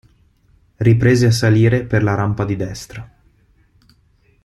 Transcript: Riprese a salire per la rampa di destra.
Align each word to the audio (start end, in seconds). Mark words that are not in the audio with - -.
Riprese 0.77 1.27
a 1.27 1.31
salire 1.31 1.85
per 1.85 2.01
la 2.01 2.15
rampa 2.15 2.43
di 2.43 2.55
destra. 2.55 3.07